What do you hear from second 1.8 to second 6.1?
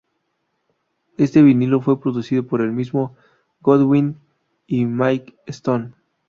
producido por el mismo Goodwyn y Mike Stone.